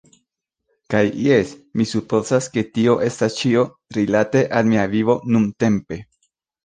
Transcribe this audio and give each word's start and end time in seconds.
Kaj 0.93 1.01
jes, 1.25 1.51
mi 1.81 1.85
supozas, 1.91 2.47
ke 2.55 2.63
tio 2.77 2.95
estas 3.09 3.37
ĉio 3.43 3.67
rilate 3.99 4.43
al 4.61 4.67
mia 4.73 4.87
vivo 4.95 5.19
nuntempe. 5.37 6.01